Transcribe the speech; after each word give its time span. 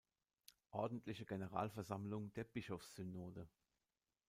Ordentliche 0.71 1.27
Generalversammlung 1.27 2.33
der 2.33 2.45
Bischofssynode. 2.45 3.47